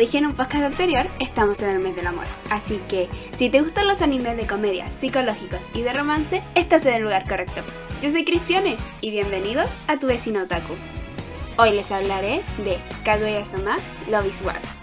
[0.00, 2.24] dije en un podcast anterior, estamos en el mes del amor.
[2.48, 6.94] Así que, si te gustan los animes de comedia, psicológicos y de romance, estás en
[6.94, 7.60] el lugar correcto.
[8.00, 10.74] Yo soy Cristiane y bienvenidos a tu vecino Otaku.
[11.58, 13.76] Hoy les hablaré de Kaguya-sama
[14.10, 14.79] Love is War.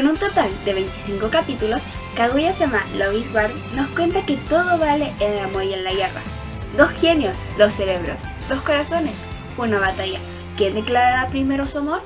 [0.00, 1.82] Con un total de 25 capítulos,
[2.16, 5.92] Kaguya-sama Love is War nos cuenta que todo vale en el amor y en la
[5.92, 6.22] guerra.
[6.74, 9.18] Dos genios, dos cerebros, dos corazones,
[9.58, 10.18] una batalla.
[10.56, 12.00] ¿Quién declarará primero su amor?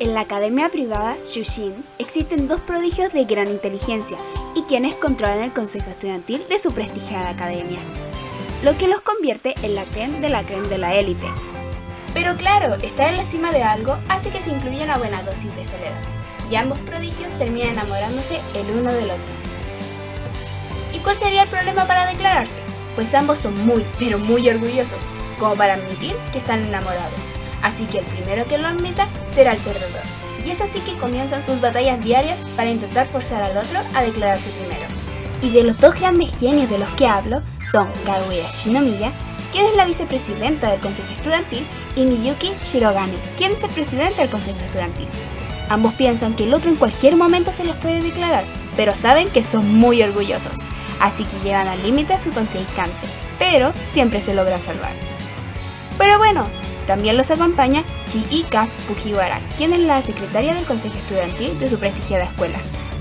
[0.00, 4.18] En la academia privada Shushin existen dos prodigios de gran inteligencia
[4.56, 7.78] y quienes controlan el consejo estudiantil de su prestigiada academia,
[8.64, 11.28] lo que los convierte en la creme de la creme de la élite.
[12.12, 15.54] Pero claro, estar en la cima de algo hace que se incluya una buena dosis
[15.54, 19.32] de soledad y ambos prodigios terminan enamorándose el uno del otro.
[20.92, 22.60] ¿Y cuál sería el problema para declararse?
[22.94, 25.00] Pues ambos son muy, pero muy orgullosos,
[25.38, 27.12] como para admitir que están enamorados.
[27.62, 30.02] Así que el primero que lo admita será el perdedor.
[30.44, 34.50] Y es así que comienzan sus batallas diarias para intentar forzar al otro a declararse
[34.50, 34.86] primero.
[35.40, 39.12] Y de los dos grandes genios de los que hablo son Kaguya Shinomiya,
[39.52, 44.30] quien es la vicepresidenta del Consejo Estudiantil, y Miyuki Shirogane, quien es el presidente del
[44.30, 45.08] Consejo Estudiantil.
[45.72, 48.44] Ambos piensan que el otro en cualquier momento se les puede declarar,
[48.76, 50.52] pero saben que son muy orgullosos,
[51.00, 53.06] así que llegan al límite a su contrincante,
[53.38, 54.92] pero siempre se logran salvar.
[55.96, 56.46] Pero bueno,
[56.86, 62.24] también los acompaña Chiika Fujiwara, quien es la secretaria del consejo estudiantil de su prestigiada
[62.24, 62.58] escuela,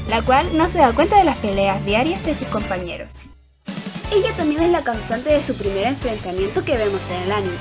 [0.10, 3.18] la cual no se da cuenta de las peleas diarias de sus compañeros.
[4.14, 7.58] Ella también es la causante de su primer enfrentamiento que vemos en el anime,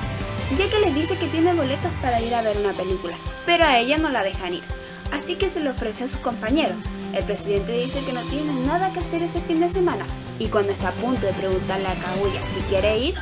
[0.57, 3.77] ya que les dice que tiene boletos para ir a ver una película, pero a
[3.77, 4.63] ella no la dejan ir,
[5.13, 6.83] así que se le ofrece a sus compañeros.
[7.13, 10.05] El presidente dice que no tiene nada que hacer ese fin de semana,
[10.39, 13.15] y cuando está a punto de preguntarle a Kaguya si quiere ir,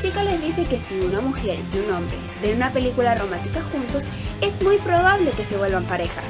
[0.00, 4.04] Chica les dice que si una mujer y un hombre ven una película romántica juntos,
[4.40, 6.20] es muy probable que se vuelvan pareja.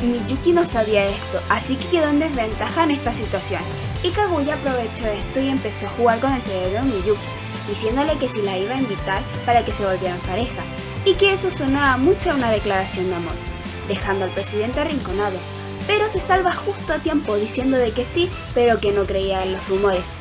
[0.00, 3.62] Miyuki no sabía esto, así que quedó en desventaja en esta situación,
[4.02, 7.20] y Kaguya aprovechó esto y empezó a jugar con el cerebro de Miyuki,
[7.68, 10.62] diciéndole que si la iba a invitar para que se volvieran pareja,
[11.04, 13.57] y que eso sonaba mucho a una declaración de amor
[13.88, 15.38] dejando al presidente arrinconado,
[15.86, 19.54] pero se salva justo a tiempo diciendo de que sí, pero que no creía en
[19.54, 20.12] los rumores,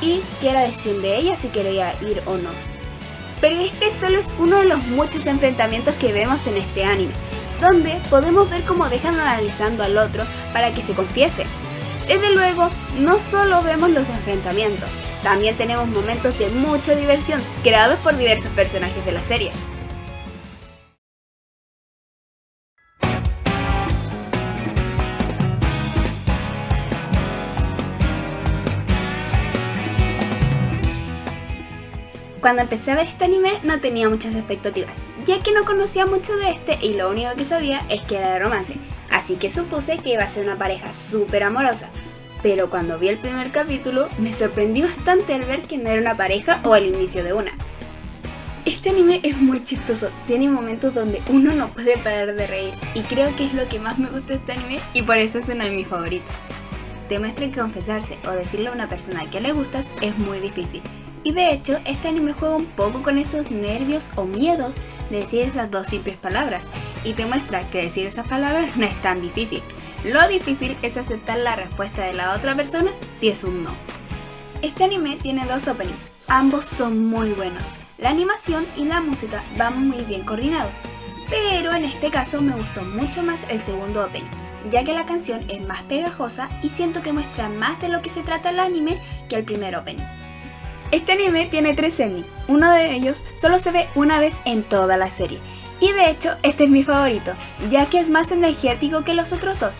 [0.00, 2.50] y que era decisión de ella si quería ir o no.
[3.40, 7.12] Pero este solo es uno de los muchos enfrentamientos que vemos en este anime,
[7.60, 11.44] donde podemos ver cómo dejan analizando al otro para que se confiese.
[12.06, 14.88] Desde luego, no solo vemos los enfrentamientos,
[15.22, 19.52] también tenemos momentos de mucha diversión creados por diversos personajes de la serie.
[32.48, 34.94] Cuando empecé a ver este anime no tenía muchas expectativas,
[35.26, 38.30] ya que no conocía mucho de este y lo único que sabía es que era
[38.30, 38.76] de romance,
[39.10, 41.90] así que supuse que iba a ser una pareja súper amorosa.
[42.42, 46.16] Pero cuando vi el primer capítulo me sorprendí bastante al ver que no era una
[46.16, 47.52] pareja o el inicio de una.
[48.64, 53.02] Este anime es muy chistoso, tiene momentos donde uno no puede parar de reír y
[53.02, 55.50] creo que es lo que más me gusta de este anime y por eso es
[55.50, 56.34] uno de mis favoritos.
[57.10, 60.80] Te muestra que confesarse o decirle a una persona que le gustas es muy difícil
[61.28, 64.76] y de hecho, este anime juega un poco con esos nervios o miedos
[65.10, 66.66] de decir esas dos simples palabras
[67.04, 69.62] y te muestra que decir esas palabras no es tan difícil.
[70.06, 73.72] Lo difícil es aceptar la respuesta de la otra persona si es un no.
[74.62, 77.64] Este anime tiene dos openings, ambos son muy buenos.
[77.98, 80.72] La animación y la música van muy bien coordinados,
[81.28, 84.30] pero en este caso me gustó mucho más el segundo opening,
[84.70, 88.08] ya que la canción es más pegajosa y siento que muestra más de lo que
[88.08, 90.17] se trata el anime que el primer opening.
[90.90, 94.96] Este anime tiene tres endings, uno de ellos solo se ve una vez en toda
[94.96, 95.38] la serie.
[95.80, 97.34] Y de hecho, este es mi favorito,
[97.68, 99.74] ya que es más energético que los otros dos.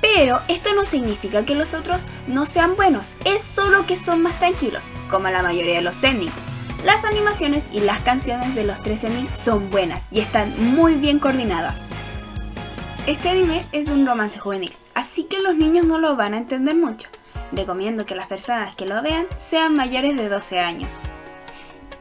[0.00, 4.38] Pero esto no significa que los otros no sean buenos, es solo que son más
[4.38, 6.32] tranquilos, como la mayoría de los endings.
[6.82, 11.18] Las animaciones y las canciones de los tres endings son buenas y están muy bien
[11.18, 11.82] coordinadas.
[13.06, 16.38] Este anime es de un romance juvenil, así que los niños no lo van a
[16.38, 17.08] entender mucho
[17.52, 20.90] recomiendo que las personas que lo vean sean mayores de 12 años.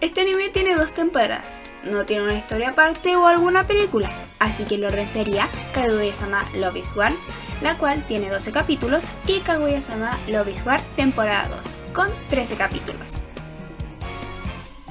[0.02, 4.78] Este anime tiene dos temporadas, no tiene una historia aparte o alguna película, así que
[4.78, 7.14] lo orden sería Kaguya-sama Love is War,
[7.62, 13.20] la cual tiene 12 capítulos, y Kaguya-sama Love is War temporada 2, con 13 capítulos.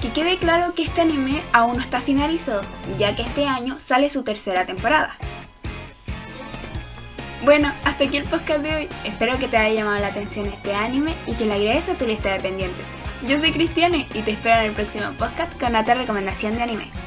[0.01, 2.63] Que quede claro que este anime aún no está finalizado,
[2.97, 5.15] ya que este año sale su tercera temporada.
[7.43, 8.89] Bueno, hasta aquí el podcast de hoy.
[9.03, 12.05] Espero que te haya llamado la atención este anime y que le agregues a tu
[12.05, 12.89] lista de pendientes.
[13.27, 17.02] Yo soy Cristiane y te espero en el próximo podcast con otra recomendación de anime.